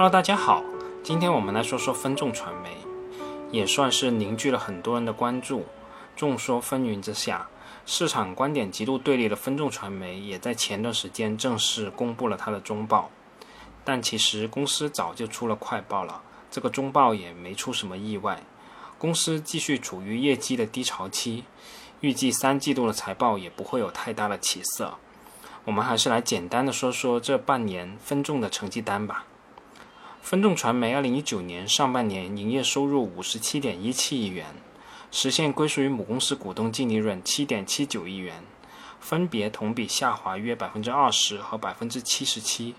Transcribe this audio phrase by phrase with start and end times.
[0.00, 0.64] Hello，大家好，
[1.02, 2.70] 今天我们来说说分众传媒，
[3.50, 5.66] 也算是凝聚了很多人的关注。
[6.16, 7.50] 众说纷纭之下，
[7.84, 13.10] 市场观点极度对立的分众传媒也在前段时间正式公布了它的中报。
[13.84, 18.42] 但其实公司早就出了快报了，这个中报也没出什么意外。
[18.96, 21.44] 公司继续处于业绩的低潮期，
[22.00, 24.94] 预计三季度的财报也不会有太大的起色。
[25.66, 29.26] 我们还是来简单的说说这半年分众的成绩单吧。
[30.20, 34.54] 分众传媒二零一九年上半年营业收入五十七点一七亿元，
[35.10, 38.44] 实现归属于母公司股东净利润七点七九亿元，
[39.00, 42.74] 分别同比下滑约百分之二十和百分之七十七。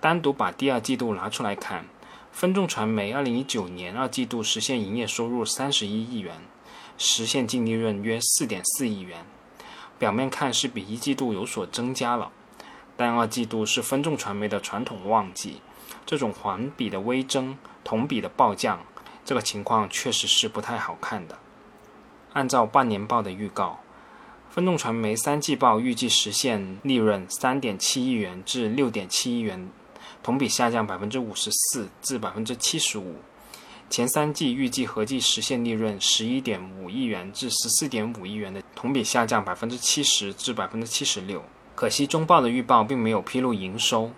[0.00, 1.86] 单独把第二季度拿出来看，
[2.30, 6.36] 分众传媒二零一九年二季度实现营业收入三十一亿元，
[6.98, 9.24] 实现净利润约四点四亿元。
[9.98, 12.30] 表面看是比一季度有所增加了，
[12.96, 15.62] 但二季度是分众传媒的传统旺季。
[16.06, 18.80] 这种环比的微增，同比的暴降，
[19.24, 21.38] 这个情况确实是不太好看的。
[22.32, 23.80] 按照半年报的预告，
[24.50, 29.70] 分众传媒三季报预计实现利润三点七亿元至六点七亿元，
[30.22, 33.16] 同比下降百分之五十四至百分之七十五。
[33.90, 41.44] 前三季预计合计实现利润十一点五亿元至十四点五亿元的，同比下降百分之七十至百分之七十六。
[41.74, 44.10] 可惜中报的预报并没有披露营收。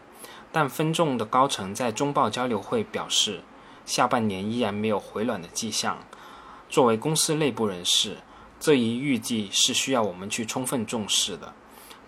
[0.53, 3.43] 但分众的高层在中报交流会表示，
[3.85, 5.99] 下半年依然没有回暖的迹象。
[6.69, 8.19] 作为公司内部人士，
[8.59, 11.53] 这一预计是需要我们去充分重视的。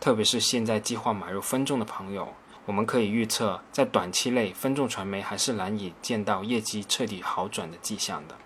[0.00, 2.34] 特别是现在计划买入分众的朋友，
[2.66, 8.36] 我们可以预测，在短期内分众传媒还是难以见到业绩彻底好转的迹象的。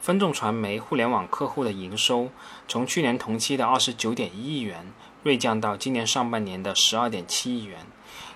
[0.00, 2.30] 分众传媒互联网客户的营收
[2.68, 4.92] 从去年同期的二十九点一亿元
[5.24, 7.84] 锐降到今年上半年的十二点七亿元。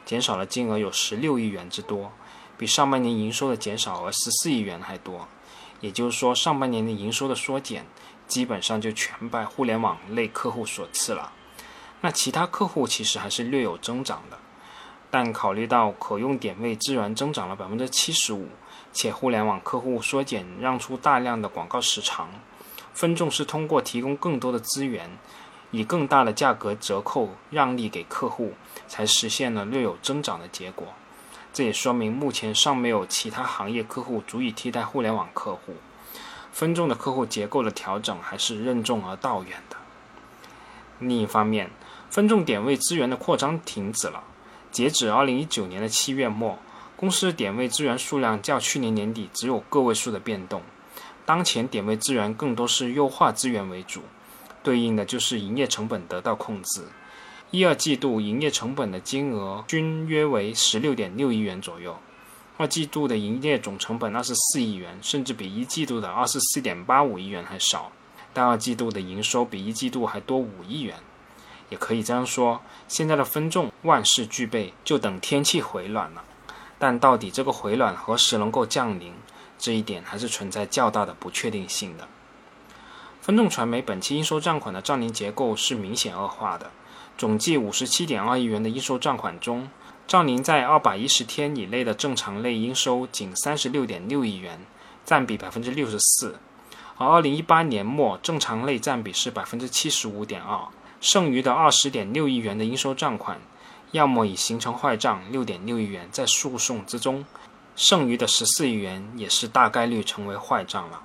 [0.05, 2.13] 减少了金额有十六亿元之多，
[2.59, 5.29] 比上半年营收的减少额十四亿元还多。
[5.81, 7.85] 也就是说，上半年的营收的缩减，
[8.29, 11.33] 基本上就全拜互联网类客户所赐了。
[12.03, 14.39] 那其他客户其实还是略有增长的，
[15.11, 18.49] 但考虑到可用点位资源增长了百分之七十五，
[18.93, 22.29] 且互联网客户缩减让出大量的广告时长，
[22.93, 25.11] 分众是通过提供更多的资源。
[25.73, 28.53] 以更大的价格折扣让利给客户，
[28.87, 30.87] 才实现了略有增长的结果。
[31.53, 35.75] 这也说明目前尚没有其他行业客户足以替代互联网客户。
[36.53, 39.77] 分众的客户结构的调整还是任重而道远的。
[40.99, 41.71] 另一方面，
[42.09, 44.23] 分众点位资源的扩张停止了。
[44.71, 46.59] 截止二零一九年的七月末，
[46.97, 50.63] 公司点位资源数量较去年年底只有个位数的变动。
[51.25, 54.03] 当前点位资源更多是优化资源为主。
[54.63, 56.85] 对应的就是营业成本得到控制，
[57.51, 61.99] 一二季度营业成本的金额均约为十六点六亿元左右，
[62.57, 67.91] 二季度的营业总成本二十四亿元，甚至比一季度的二十四点八五亿元还少，
[68.33, 70.97] 但二季度的营收比一季度还多五亿元，
[71.69, 76.23] 也可以这样说，现在的分众万事俱备，就等天气回暖了，
[76.79, 79.13] 但到底这个回暖何时能够降临，
[79.59, 82.07] 这一点还是存在较大的不确定性的。
[83.23, 86.73] 分众传媒本期应收账款的账龄结构是明显恶化的，
[87.17, 89.71] 总计五十七点二亿元的应收账款中，
[90.09, 94.67] 账龄在二百一十天以内的正常类应收仅三十六点六亿元，
[95.05, 96.35] 占比百分之六十四，
[96.99, 100.59] 而二零一八年末正常类占比是百分之七十五点二，
[101.01, 103.41] 剩余的二十点六亿元的应收账款，
[103.93, 107.25] 要么已形成坏账六点六亿元在诉讼之中，
[107.77, 111.03] 剩余的十四亿元也是大概率成为坏账了，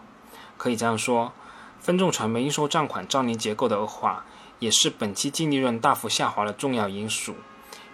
[0.57, 1.31] 可以这样说。
[1.79, 4.25] 分众传媒应收账款账龄结构的恶化，
[4.59, 7.35] 也是本期净利润大幅下滑的重要因素。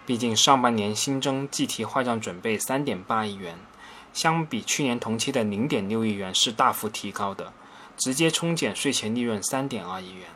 [0.06, 3.58] 毕竟上半年新增计提坏账准备三点八亿元，
[4.12, 7.54] 相比去年同期的零点六亿元是大幅提高的，
[7.96, 10.28] 直接冲减税前利润三点二亿元。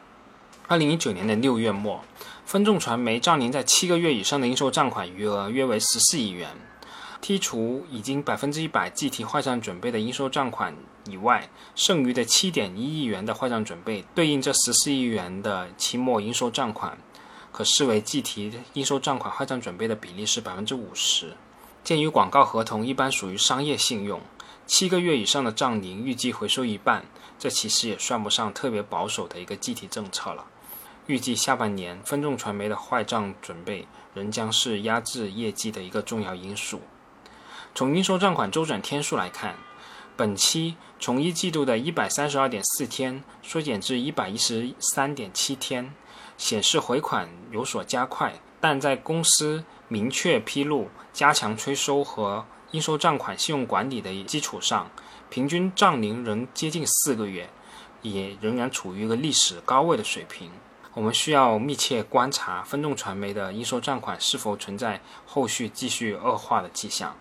[0.68, 2.04] 二零一九年的六月末，
[2.46, 6.50] 分众传媒账龄在七个月以上的应收账款余额约为十四亿元。
[7.22, 10.76] 剔除已经百分之一百计提坏账准备的应收账款
[11.10, 16.98] 以外，剩余的七点一亿元的坏账准备，对应这十四亿元的期末应收账款，
[17.52, 21.36] 可视为计提应收账款坏账准备的比例是百分之五十。
[21.84, 24.22] 鉴于广告合同一般属于商业信用，
[24.66, 27.06] 七个月以上的账龄预计回收一半，
[27.40, 30.46] 这其实也算不上特别保守的一个计提政策了。
[31.08, 36.82] 预计下半年分众传媒的坏账准备仍将是压制业绩的一个重要因素。
[37.78, 39.56] 从应收账款周转天数来看，
[40.16, 45.94] 本期从一季度的一百三十二点四天缩减至一百一十三点七天，
[46.40, 48.34] 显示回款有所加快。
[48.60, 54.90] 但在公司明确披露加强催收和应收账款信用管理的基础上，
[55.30, 57.48] 平均账龄仍接近四个月，
[58.02, 60.50] 也仍然处于一个历史高位的水平。
[60.96, 67.16] 我们需要密切观察分众传媒的应收账款是否存在后续继续恶化的迹象，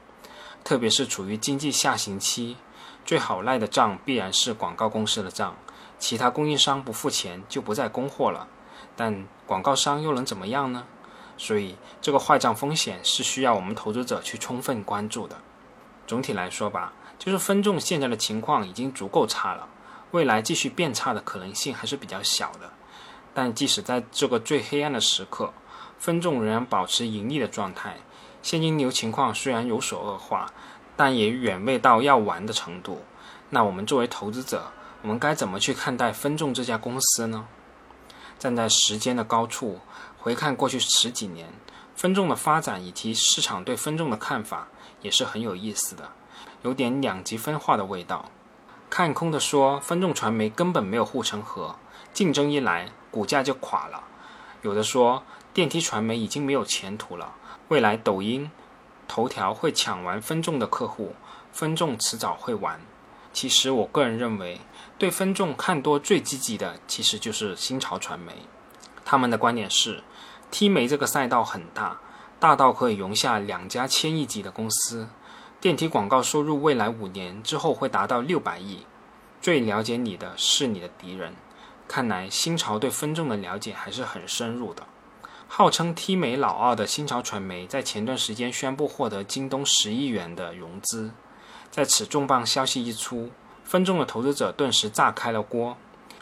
[0.66, 2.56] 特别是处于经济下行期，
[3.04, 5.56] 最好赖的账必然是广告公司的账，
[5.96, 8.48] 其他供应商不付钱就不再供货了。
[8.96, 10.84] 但广告商又能怎么样呢？
[11.38, 15.36] 所以这个坏账风险是需要我们投资者去充分关注的。
[16.04, 19.68] 总体来说吧，就是分众现在的情况已经足够差了，
[20.10, 22.72] 未来继续变差的可能性还是比较小的。
[23.32, 25.52] 但即使在这个最黑暗的时刻，
[25.96, 27.98] 分众仍然保持盈利的状态，
[28.46, 30.52] 现金流情况虽然有所恶化，
[30.96, 33.02] 但也远未到要完的程度。
[33.50, 34.70] 那我们作为投资者，
[35.02, 37.48] 我们该怎么去看待分众这家公司呢？
[38.38, 39.80] 站在时间的高处
[40.16, 41.48] 回看过去十几年，
[41.96, 44.68] 分众的发展以及市场对分众的看法
[45.02, 46.12] 也是很有意思的，
[46.62, 48.26] 有点两极分化的味道。
[48.88, 51.74] 看空的说，分众传媒根本没有护城河，
[52.14, 52.90] 竞争一来。
[53.10, 54.04] 股价就垮了。
[54.62, 57.34] 有的说电梯传媒已经没有前途了，
[57.68, 58.50] 未来抖音、
[59.08, 61.14] 头条会抢完分众的客户，
[61.52, 62.80] 分众迟早会完。
[63.32, 64.60] 其实我个人认为，
[64.96, 68.32] 对分众看多最积极的其实就是新潮传媒。
[69.04, 70.02] 他们的观点是
[70.50, 72.00] ，T 媒这个赛道很大，
[72.38, 75.08] 大到可以容下两家千亿级的公司。
[75.60, 78.86] 电梯广告收入未来五年之后会达到六百亿。
[79.40, 81.34] 最了解你的是你的敌人。
[81.88, 84.86] 看来新潮对分众的了解还是很深入的。
[85.58, 91.12] 号称 T 媒老二的新潮传媒在前段时间宣布获得京东十亿元的融资，
[91.70, 93.30] 在此重磅消息一出，
[93.64, 95.78] 分众的投资者顿时炸开了锅。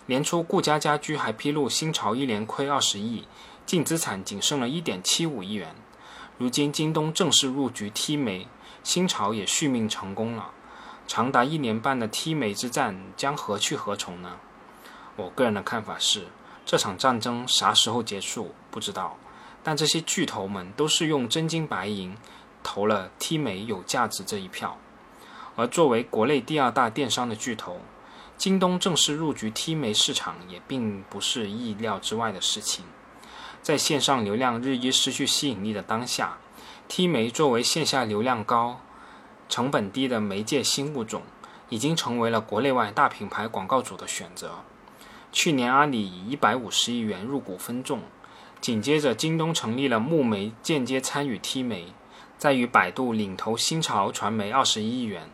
[0.06, 3.26] 年初顾家家居还披露新潮一年亏二十亿，
[3.66, 5.74] 净资产仅剩了一点七五亿元。
[6.38, 8.46] 如今京东正式入局 T 媒，
[8.84, 10.52] 新潮也续命成功了。
[11.08, 14.36] 长达一年半的 T 媒之战将何去何从呢？
[15.16, 16.28] 我个人的看法是，
[16.64, 19.16] 这场战争啥时候结束不知道，
[19.64, 22.16] 但这些巨头们都是用真金白银
[22.62, 24.78] 投了 T 美有价值这一票。
[25.56, 27.80] 而作为国内第二大电商的巨头，
[28.36, 32.84] 京东正式入局 T 媒市场也并不是意料之外的事情。
[33.62, 36.36] 在线上流量日益失去吸引力的当下
[36.86, 38.80] ，T 媒作为线下流量高、
[39.48, 41.22] 成本低的媒介新物种，
[41.70, 44.56] 已经成为了国内外大品牌广告主的选择。
[45.32, 48.02] 去年，阿里以一百五十亿元入股分众，
[48.64, 51.92] 紧接着京东成立了木媒，间接参与 T 媒，
[52.38, 55.28] 再与百度领投新潮传媒二十一亿元，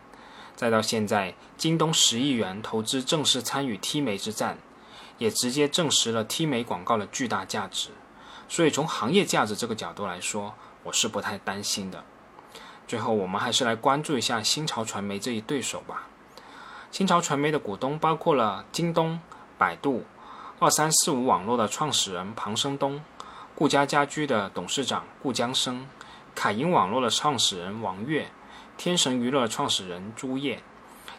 [0.53, 4.57] 再到现在京东十亿元投资正式参与 T 媒之战，
[5.17, 7.91] 也直接证实了 T 媒广告的巨大价值。
[8.49, 10.53] 所以从行业价值这个角度来说，
[10.83, 12.03] 我是不太担心的。
[12.85, 16.09] 最后，我们还是来关注一下新潮传媒这一对手吧。
[16.91, 19.21] 新潮传媒的股东包括了京东。
[19.57, 20.03] 百度、
[20.59, 22.99] 二三四五网络的创始人庞生东，
[23.55, 25.87] 顾家家居的董事长顾江生，
[26.33, 28.31] 凯银网络的创始人王悦，
[28.77, 30.63] 天神娱乐创始人朱烨，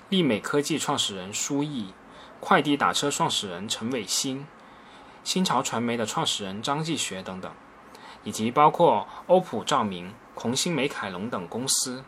[0.09, 1.93] 利美科技创始人苏毅，
[2.41, 4.47] 快递打车创始人陈伟新，
[5.23, 7.53] 新潮传媒的创始人张继学等等，
[8.25, 12.03] 以及包括欧普照明、红星美凯龙等公司，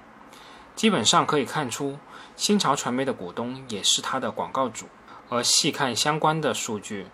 [0.75, 1.99] 基本上可以看出，
[2.35, 4.87] 新潮传媒的股东也是他的广告主。
[5.31, 7.07] 而细看相关的数据，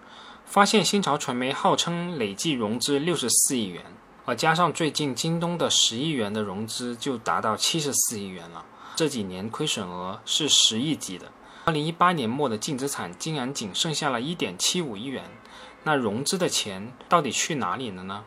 [0.50, 3.84] 发现新潮传媒号称累计融资六十四亿元，
[4.24, 8.66] 而加上最近京东的十亿元的融资，就达到七十四亿元了。
[8.96, 11.30] 这几年亏损额是十亿级的。
[11.66, 15.30] 二零一八年末的净资产竟然仅剩下了一点七五亿元，
[15.84, 18.24] 那融资的钱到底去哪里了呢？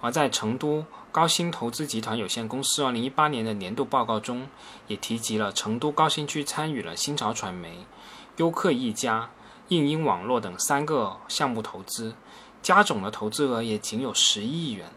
[0.00, 4.46] 而在成都高新投资集团有限公司二零一八年的年度报告中，
[4.86, 7.84] 也提及了成都高新区参与了新潮传媒。
[8.36, 9.28] 优客一家、
[9.70, 12.14] 映音网络等三个项目投资，
[12.60, 14.90] 加总的投资额也仅有十亿元，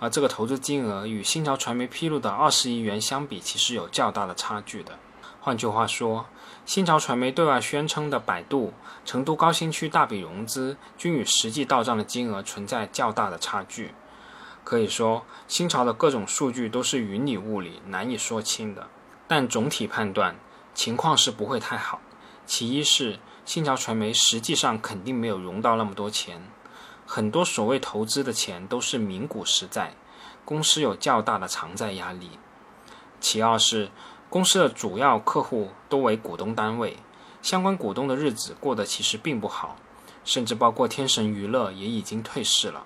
[0.00, 4.98] 而这个投资金额与新潮传媒披露的二十亿元相比，其实有较大的差距的。
[5.40, 6.26] 换句话说，
[6.66, 8.74] 新潮传媒对外宣称的百度、
[9.06, 13.94] 成都高新区大笔融资，均与实际到账的金额存在较大的差距。
[14.62, 18.88] 可以说，新潮的各种数据都是云里雾里，难以说清的。
[19.26, 20.36] 但总体判断，
[20.74, 22.02] 情况是不会太好。
[22.44, 23.18] 其一是
[23.48, 26.50] 新潮传媒实际上肯定没有融到那么多钱，
[27.06, 29.94] 很多所谓投资的钱都是名股实债，
[30.44, 32.32] 公司有较大的偿债压力。
[33.22, 33.90] 其二是
[34.28, 36.98] 公司的主要客户都为股东单位，
[37.40, 39.78] 相关股东的日子过得其实并不好，
[40.26, 42.84] 甚至包括天神娱乐也已经退市了，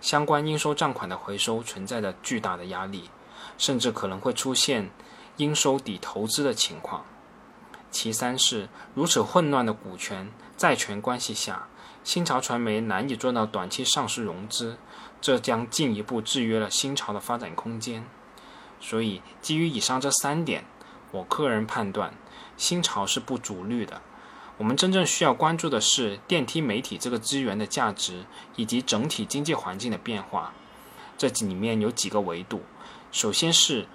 [0.00, 3.10] 相关应收账款的回收存在着巨大的压力，
[3.58, 4.88] 甚至可能会出现
[5.36, 7.04] 应收抵投资的情况。
[7.90, 11.68] 其三是如此混乱的股权债权关系下，
[12.04, 14.78] 新潮传媒难以做到短期上市融资，
[15.20, 18.04] 这将进一步制约了新潮的发展空间。
[18.80, 20.64] 所以，基于以上这三点，
[21.10, 22.14] 我个人判断，
[22.56, 24.00] 新潮是不主虑的。
[24.58, 28.24] 我们真正需要关注的是电梯媒体这个资源的价值，
[28.56, 30.52] 以及整体经济环境的变化。
[31.16, 32.62] 这里面有几个维度，
[33.10, 33.86] 首先是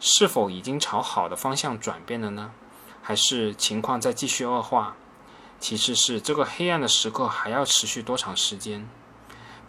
[0.00, 2.52] 是否已经朝好的方向转变了呢？
[3.06, 4.96] 还是情况在继续恶化？
[5.60, 8.88] 其次是这个黑暗的时刻还要持续多长时间？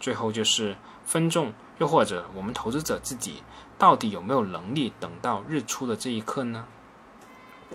[0.00, 0.76] 最后就是
[1.06, 3.44] 分众，又或者我们投资者自己
[3.78, 6.66] 到底有没有能力等到日出的这一刻呢？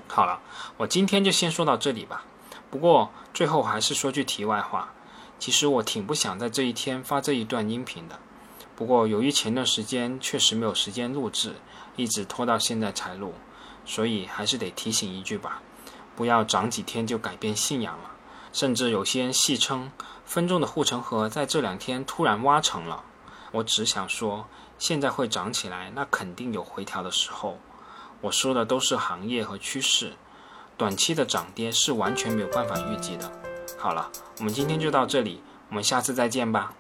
[0.10, 0.42] 好了，
[0.76, 2.26] 我今天就先说到这里吧。
[2.70, 4.92] 不过最后还是说句题外话，
[5.40, 8.20] 其实我挺不想在这一天发这一段音频的。
[8.76, 11.56] 不过由于前段时间确实没有时间录制，
[11.96, 13.34] 一直拖到现在才录。
[13.86, 15.62] 所以还是得提醒一句吧，
[16.16, 18.12] 不要涨几天就改变信仰了。
[18.52, 19.92] 甚至有些人戏称
[20.26, 23.04] 分众的护城河在这两天突然挖成了。
[23.52, 24.48] 我只想说，
[24.78, 27.58] 现在会涨起来，那肯定有回调的时候。
[28.22, 30.14] 我说的都是行业和趋势，
[30.78, 33.32] 短期的涨跌是完全没有办法预计的。
[33.78, 34.10] 好了，
[34.40, 36.74] 我们今天就到这里，我们下次再见吧。